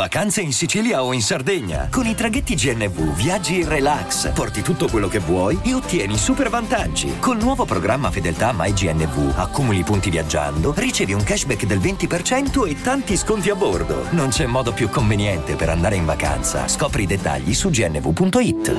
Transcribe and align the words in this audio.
Vacanze 0.00 0.40
in 0.40 0.54
Sicilia 0.54 1.04
o 1.04 1.12
in 1.12 1.20
Sardegna. 1.20 1.88
Con 1.90 2.06
i 2.06 2.14
traghetti 2.14 2.54
GNV 2.54 3.14
viaggi 3.14 3.60
in 3.60 3.68
relax, 3.68 4.32
porti 4.32 4.62
tutto 4.62 4.88
quello 4.88 5.08
che 5.08 5.18
vuoi 5.18 5.60
e 5.62 5.74
ottieni 5.74 6.16
super 6.16 6.48
vantaggi. 6.48 7.18
Col 7.18 7.36
nuovo 7.36 7.66
programma 7.66 8.10
Fedeltà 8.10 8.54
MyGNV 8.56 9.34
accumuli 9.36 9.82
punti 9.82 10.08
viaggiando, 10.08 10.72
ricevi 10.74 11.12
un 11.12 11.22
cashback 11.22 11.66
del 11.66 11.80
20% 11.80 12.66
e 12.66 12.80
tanti 12.80 13.14
sconti 13.14 13.50
a 13.50 13.54
bordo. 13.54 14.06
Non 14.12 14.30
c'è 14.30 14.46
modo 14.46 14.72
più 14.72 14.88
conveniente 14.88 15.54
per 15.54 15.68
andare 15.68 15.96
in 15.96 16.06
vacanza. 16.06 16.66
Scopri 16.66 17.02
i 17.02 17.06
dettagli 17.06 17.52
su 17.52 17.68
gnv.it. 17.68 18.74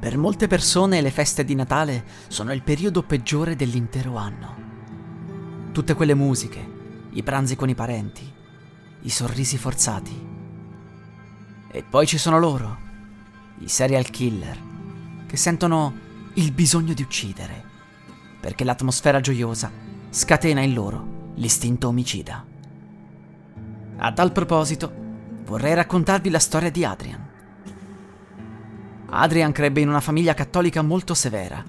Per 0.00 0.16
molte 0.16 0.46
persone 0.46 1.02
le 1.02 1.10
feste 1.10 1.44
di 1.44 1.54
Natale 1.54 2.04
sono 2.28 2.54
il 2.54 2.62
periodo 2.62 3.02
peggiore 3.02 3.54
dell'intero 3.54 4.16
anno. 4.16 4.73
Tutte 5.74 5.94
quelle 5.94 6.14
musiche, 6.14 6.64
i 7.10 7.24
pranzi 7.24 7.56
con 7.56 7.68
i 7.68 7.74
parenti, 7.74 8.22
i 9.00 9.10
sorrisi 9.10 9.58
forzati. 9.58 10.26
E 11.68 11.82
poi 11.82 12.06
ci 12.06 12.16
sono 12.16 12.38
loro, 12.38 12.78
i 13.58 13.66
serial 13.66 14.08
killer, 14.08 14.56
che 15.26 15.36
sentono 15.36 15.92
il 16.34 16.52
bisogno 16.52 16.94
di 16.94 17.02
uccidere, 17.02 17.60
perché 18.38 18.62
l'atmosfera 18.62 19.18
gioiosa 19.18 19.68
scatena 20.10 20.60
in 20.60 20.74
loro 20.74 21.32
l'istinto 21.34 21.88
omicida. 21.88 22.46
A 23.96 24.12
tal 24.12 24.30
proposito, 24.30 24.92
vorrei 25.44 25.74
raccontarvi 25.74 26.30
la 26.30 26.38
storia 26.38 26.70
di 26.70 26.84
Adrian 26.84 27.28
Adrian 29.06 29.50
crebbe 29.50 29.80
in 29.80 29.88
una 29.88 30.00
famiglia 30.00 30.34
cattolica 30.34 30.82
molto 30.82 31.14
severa. 31.14 31.64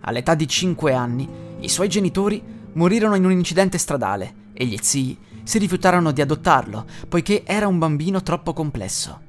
All'età 0.00 0.34
di 0.34 0.48
5 0.48 0.92
anni, 0.92 1.28
i 1.60 1.68
suoi 1.68 1.88
genitori 1.88 2.53
morirono 2.74 3.16
in 3.16 3.24
un 3.24 3.32
incidente 3.32 3.78
stradale 3.78 4.42
e 4.52 4.64
gli 4.66 4.78
zii 4.80 5.18
si 5.42 5.58
rifiutarono 5.58 6.10
di 6.10 6.20
adottarlo, 6.20 6.86
poiché 7.08 7.44
era 7.44 7.66
un 7.66 7.78
bambino 7.78 8.22
troppo 8.22 8.52
complesso. 8.52 9.20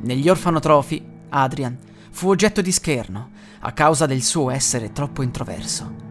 Negli 0.00 0.28
orfanotrofi, 0.28 1.02
Adrian 1.30 1.76
fu 2.10 2.28
oggetto 2.28 2.60
di 2.60 2.72
scherno 2.72 3.30
a 3.60 3.72
causa 3.72 4.06
del 4.06 4.22
suo 4.22 4.50
essere 4.50 4.92
troppo 4.92 5.22
introverso. 5.22 6.10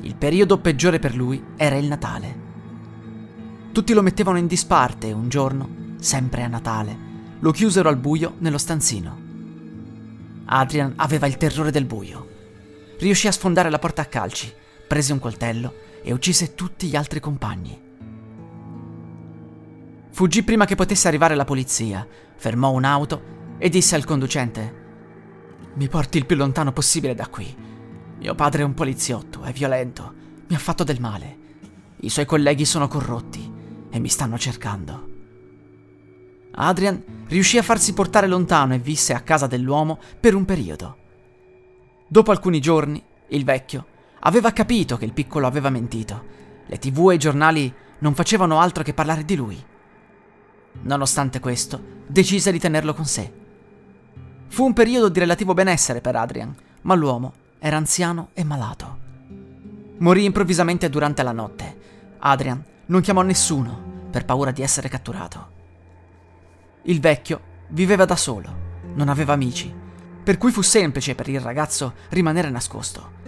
Il 0.00 0.14
periodo 0.16 0.58
peggiore 0.58 0.98
per 0.98 1.14
lui 1.14 1.42
era 1.56 1.76
il 1.76 1.86
Natale. 1.86 2.44
Tutti 3.72 3.92
lo 3.92 4.02
mettevano 4.02 4.38
in 4.38 4.46
disparte 4.46 5.08
e 5.08 5.12
un 5.12 5.28
giorno, 5.28 5.68
sempre 5.98 6.42
a 6.42 6.48
Natale, 6.48 6.96
lo 7.40 7.50
chiusero 7.50 7.88
al 7.88 7.96
buio 7.96 8.34
nello 8.38 8.58
stanzino. 8.58 9.24
Adrian 10.46 10.94
aveva 10.96 11.26
il 11.26 11.36
terrore 11.36 11.70
del 11.70 11.84
buio. 11.84 12.34
Riuscì 12.98 13.26
a 13.26 13.32
sfondare 13.32 13.68
la 13.68 13.78
porta 13.78 14.02
a 14.02 14.06
calci, 14.06 14.52
prese 14.86 15.12
un 15.12 15.18
coltello 15.18 15.84
e 16.02 16.12
uccise 16.12 16.54
tutti 16.54 16.86
gli 16.86 16.96
altri 16.96 17.20
compagni. 17.20 17.82
Fuggì 20.10 20.42
prima 20.42 20.64
che 20.64 20.76
potesse 20.76 21.08
arrivare 21.08 21.34
la 21.34 21.44
polizia, 21.44 22.06
fermò 22.36 22.70
un'auto 22.70 23.34
e 23.58 23.68
disse 23.68 23.96
al 23.96 24.04
conducente: 24.04 24.84
Mi 25.74 25.88
porti 25.88 26.18
il 26.18 26.26
più 26.26 26.36
lontano 26.36 26.72
possibile 26.72 27.14
da 27.14 27.26
qui. 27.26 27.54
Mio 28.18 28.34
padre 28.34 28.62
è 28.62 28.64
un 28.64 28.74
poliziotto, 28.74 29.42
è 29.42 29.52
violento, 29.52 30.14
mi 30.48 30.54
ha 30.54 30.58
fatto 30.58 30.84
del 30.84 31.00
male. 31.00 31.38
I 32.00 32.08
suoi 32.08 32.24
colleghi 32.24 32.64
sono 32.64 32.88
corrotti 32.88 33.52
e 33.90 33.98
mi 33.98 34.08
stanno 34.08 34.38
cercando. 34.38 35.08
Adrian 36.52 37.02
riuscì 37.26 37.58
a 37.58 37.62
farsi 37.62 37.92
portare 37.92 38.26
lontano 38.26 38.72
e 38.74 38.78
visse 38.78 39.12
a 39.12 39.20
casa 39.20 39.46
dell'uomo 39.46 39.98
per 40.18 40.34
un 40.34 40.44
periodo. 40.44 40.96
Dopo 42.06 42.30
alcuni 42.30 42.60
giorni, 42.60 43.02
il 43.28 43.44
vecchio 43.44 43.94
aveva 44.20 44.52
capito 44.52 44.96
che 44.96 45.04
il 45.04 45.12
piccolo 45.12 45.46
aveva 45.46 45.70
mentito. 45.70 46.34
Le 46.66 46.78
tv 46.78 47.10
e 47.10 47.14
i 47.14 47.18
giornali 47.18 47.72
non 47.98 48.14
facevano 48.14 48.60
altro 48.60 48.82
che 48.82 48.94
parlare 48.94 49.24
di 49.24 49.36
lui. 49.36 49.64
Nonostante 50.82 51.40
questo, 51.40 51.80
decise 52.06 52.52
di 52.52 52.58
tenerlo 52.58 52.94
con 52.94 53.04
sé. 53.04 53.32
Fu 54.48 54.64
un 54.64 54.72
periodo 54.72 55.08
di 55.08 55.18
relativo 55.18 55.54
benessere 55.54 56.00
per 56.00 56.16
Adrian, 56.16 56.54
ma 56.82 56.94
l'uomo 56.94 57.32
era 57.58 57.76
anziano 57.76 58.28
e 58.34 58.44
malato. 58.44 58.98
Morì 59.98 60.24
improvvisamente 60.24 60.90
durante 60.90 61.22
la 61.22 61.32
notte. 61.32 61.76
Adrian 62.18 62.62
non 62.86 63.00
chiamò 63.00 63.22
nessuno 63.22 64.08
per 64.10 64.24
paura 64.24 64.50
di 64.50 64.62
essere 64.62 64.88
catturato. 64.88 65.54
Il 66.82 67.00
vecchio 67.00 67.40
viveva 67.68 68.04
da 68.04 68.16
solo, 68.16 68.64
non 68.94 69.08
aveva 69.08 69.32
amici, 69.32 69.72
per 70.22 70.38
cui 70.38 70.52
fu 70.52 70.62
semplice 70.62 71.14
per 71.14 71.28
il 71.28 71.40
ragazzo 71.40 71.94
rimanere 72.10 72.50
nascosto. 72.50 73.24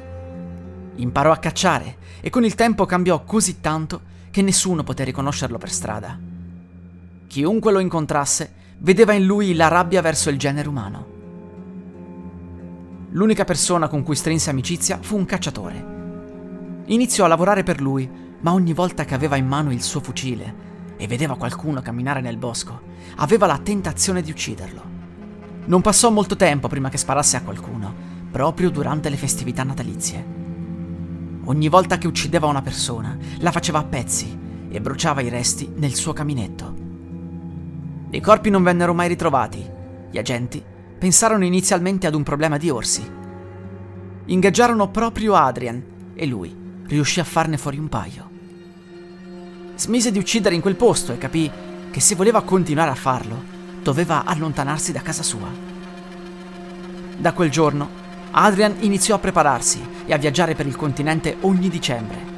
Imparò 0.98 1.30
a 1.30 1.38
cacciare 1.38 1.96
e 2.20 2.30
con 2.30 2.44
il 2.44 2.54
tempo 2.54 2.84
cambiò 2.84 3.22
così 3.24 3.60
tanto 3.60 4.00
che 4.30 4.42
nessuno 4.42 4.82
poté 4.82 5.04
riconoscerlo 5.04 5.56
per 5.56 5.70
strada. 5.70 6.18
Chiunque 7.26 7.72
lo 7.72 7.78
incontrasse 7.78 8.52
vedeva 8.78 9.12
in 9.12 9.24
lui 9.24 9.54
la 9.54 9.68
rabbia 9.68 10.00
verso 10.00 10.28
il 10.28 10.38
genere 10.38 10.68
umano. 10.68 11.16
L'unica 13.10 13.44
persona 13.44 13.88
con 13.88 14.02
cui 14.02 14.16
strinse 14.16 14.50
amicizia 14.50 14.98
fu 15.00 15.16
un 15.16 15.24
cacciatore. 15.24 15.96
Iniziò 16.86 17.24
a 17.24 17.28
lavorare 17.28 17.62
per 17.62 17.80
lui, 17.80 18.08
ma 18.40 18.52
ogni 18.52 18.72
volta 18.72 19.04
che 19.04 19.14
aveva 19.14 19.36
in 19.36 19.46
mano 19.46 19.72
il 19.72 19.82
suo 19.82 20.00
fucile 20.00 20.66
e 20.96 21.06
vedeva 21.06 21.36
qualcuno 21.36 21.80
camminare 21.80 22.20
nel 22.20 22.38
bosco, 22.38 22.80
aveva 23.16 23.46
la 23.46 23.58
tentazione 23.58 24.20
di 24.20 24.30
ucciderlo. 24.30 24.82
Non 25.66 25.80
passò 25.80 26.10
molto 26.10 26.34
tempo 26.34 26.66
prima 26.66 26.88
che 26.88 26.98
sparasse 26.98 27.36
a 27.36 27.42
qualcuno, 27.42 27.94
proprio 28.30 28.68
durante 28.70 29.08
le 29.08 29.16
festività 29.16 29.62
natalizie. 29.62 30.37
Ogni 31.44 31.68
volta 31.68 31.98
che 31.98 32.06
uccideva 32.06 32.46
una 32.46 32.62
persona, 32.62 33.16
la 33.38 33.52
faceva 33.52 33.78
a 33.78 33.84
pezzi 33.84 34.38
e 34.68 34.80
bruciava 34.80 35.20
i 35.20 35.28
resti 35.28 35.70
nel 35.76 35.94
suo 35.94 36.12
caminetto. 36.12 36.74
I 38.10 38.20
corpi 38.20 38.50
non 38.50 38.62
vennero 38.62 38.94
mai 38.94 39.08
ritrovati. 39.08 39.64
Gli 40.10 40.18
agenti 40.18 40.62
pensarono 40.98 41.44
inizialmente 41.44 42.06
ad 42.06 42.14
un 42.14 42.22
problema 42.22 42.56
di 42.56 42.70
orsi. 42.70 43.06
Ingaggiarono 44.26 44.90
proprio 44.90 45.34
Adrian 45.34 45.82
e 46.14 46.26
lui 46.26 46.54
riuscì 46.86 47.20
a 47.20 47.24
farne 47.24 47.56
fuori 47.56 47.78
un 47.78 47.88
paio 47.88 48.36
smise 49.78 50.10
di 50.10 50.18
uccidere 50.18 50.56
in 50.56 50.60
quel 50.60 50.74
posto 50.74 51.12
e 51.12 51.18
capì 51.18 51.48
che 51.90 52.00
se 52.00 52.16
voleva 52.16 52.42
continuare 52.42 52.90
a 52.90 52.96
farlo, 52.96 53.40
doveva 53.80 54.24
allontanarsi 54.24 54.90
da 54.90 55.02
casa 55.02 55.22
sua. 55.22 55.48
Da 57.16 57.32
quel 57.32 57.48
giorno, 57.48 57.88
Adrian 58.32 58.74
iniziò 58.80 59.14
a 59.14 59.20
prepararsi 59.20 59.80
e 60.08 60.14
a 60.14 60.16
viaggiare 60.16 60.54
per 60.54 60.66
il 60.66 60.74
continente 60.74 61.36
ogni 61.42 61.68
dicembre. 61.68 62.36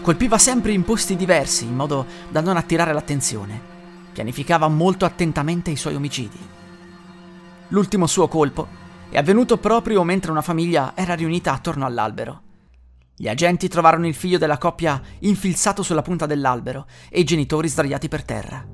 Colpiva 0.00 0.38
sempre 0.38 0.70
in 0.70 0.84
posti 0.84 1.16
diversi 1.16 1.64
in 1.64 1.74
modo 1.74 2.06
da 2.30 2.40
non 2.40 2.56
attirare 2.56 2.92
l'attenzione. 2.92 3.60
Pianificava 4.12 4.68
molto 4.68 5.04
attentamente 5.04 5.72
i 5.72 5.76
suoi 5.76 5.96
omicidi. 5.96 6.38
L'ultimo 7.68 8.06
suo 8.06 8.28
colpo 8.28 8.68
è 9.10 9.18
avvenuto 9.18 9.58
proprio 9.58 10.04
mentre 10.04 10.30
una 10.30 10.42
famiglia 10.42 10.92
era 10.94 11.14
riunita 11.14 11.52
attorno 11.52 11.84
all'albero. 11.84 12.42
Gli 13.16 13.28
agenti 13.28 13.66
trovarono 13.66 14.06
il 14.06 14.14
figlio 14.14 14.38
della 14.38 14.58
coppia 14.58 15.00
infilzato 15.20 15.82
sulla 15.82 16.02
punta 16.02 16.26
dell'albero 16.26 16.86
e 17.08 17.20
i 17.20 17.24
genitori 17.24 17.68
sdraiati 17.68 18.08
per 18.08 18.24
terra. 18.24 18.64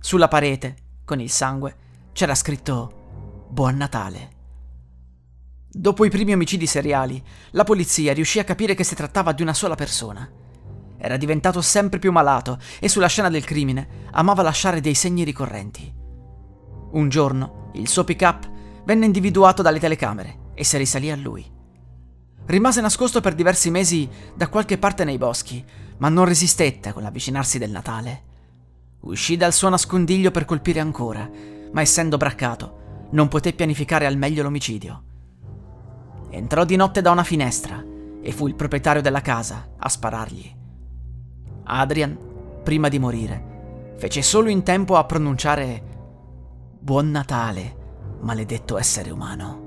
Sulla 0.00 0.28
parete, 0.28 0.76
con 1.04 1.20
il 1.20 1.30
sangue, 1.30 1.76
c'era 2.12 2.34
scritto 2.34 3.46
Buon 3.50 3.76
Natale. 3.76 4.35
Dopo 5.78 6.06
i 6.06 6.10
primi 6.10 6.32
omicidi 6.32 6.66
seriali, 6.66 7.22
la 7.50 7.62
polizia 7.62 8.14
riuscì 8.14 8.38
a 8.38 8.44
capire 8.44 8.74
che 8.74 8.82
si 8.82 8.94
trattava 8.94 9.32
di 9.32 9.42
una 9.42 9.52
sola 9.52 9.74
persona. 9.74 10.26
Era 10.96 11.18
diventato 11.18 11.60
sempre 11.60 11.98
più 11.98 12.10
malato 12.12 12.58
e 12.80 12.88
sulla 12.88 13.08
scena 13.08 13.28
del 13.28 13.44
crimine 13.44 14.06
amava 14.12 14.40
lasciare 14.40 14.80
dei 14.80 14.94
segni 14.94 15.22
ricorrenti. 15.22 15.94
Un 16.92 17.08
giorno 17.10 17.70
il 17.74 17.88
suo 17.88 18.04
pick-up 18.04 18.50
venne 18.86 19.04
individuato 19.04 19.60
dalle 19.60 19.78
telecamere 19.78 20.52
e 20.54 20.64
si 20.64 20.78
risalì 20.78 21.10
a 21.10 21.16
lui. 21.16 21.44
Rimase 22.46 22.80
nascosto 22.80 23.20
per 23.20 23.34
diversi 23.34 23.70
mesi 23.70 24.08
da 24.34 24.48
qualche 24.48 24.78
parte 24.78 25.04
nei 25.04 25.18
boschi, 25.18 25.62
ma 25.98 26.08
non 26.08 26.24
resistette 26.24 26.94
con 26.94 27.02
l'avvicinarsi 27.02 27.58
del 27.58 27.70
Natale. 27.70 28.22
Uscì 29.00 29.36
dal 29.36 29.52
suo 29.52 29.68
nascondiglio 29.68 30.30
per 30.30 30.46
colpire 30.46 30.80
ancora, 30.80 31.30
ma 31.70 31.82
essendo 31.82 32.16
braccato, 32.16 33.08
non 33.10 33.28
poté 33.28 33.52
pianificare 33.52 34.06
al 34.06 34.16
meglio 34.16 34.42
l'omicidio. 34.42 35.05
Entrò 36.30 36.64
di 36.64 36.76
notte 36.76 37.00
da 37.00 37.10
una 37.10 37.24
finestra 37.24 37.82
e 38.20 38.32
fu 38.32 38.46
il 38.46 38.54
proprietario 38.54 39.02
della 39.02 39.20
casa 39.20 39.74
a 39.76 39.88
sparargli. 39.88 40.54
Adrian, 41.64 42.18
prima 42.62 42.88
di 42.88 42.98
morire, 42.98 43.94
fece 43.96 44.22
solo 44.22 44.48
in 44.48 44.62
tempo 44.62 44.96
a 44.96 45.04
pronunciare 45.04 45.82
Buon 46.78 47.10
Natale, 47.10 47.76
maledetto 48.20 48.76
essere 48.78 49.10
umano. 49.10 49.64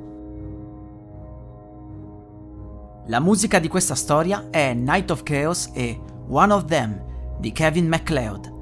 La 3.08 3.20
musica 3.20 3.60
di 3.60 3.68
questa 3.68 3.96
storia 3.96 4.48
è 4.50 4.74
Night 4.74 5.10
of 5.10 5.24
Chaos 5.24 5.72
e 5.74 6.00
One 6.28 6.54
of 6.54 6.66
Them 6.66 7.38
di 7.40 7.52
Kevin 7.52 7.88
MacLeod. 7.88 8.54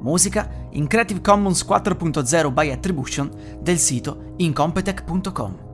Musica 0.00 0.66
in 0.70 0.86
Creative 0.86 1.20
Commons 1.20 1.64
4.0 1.64 2.52
by 2.52 2.70
Attribution 2.70 3.58
del 3.60 3.78
sito 3.78 4.34
incompetech.com. 4.36 5.73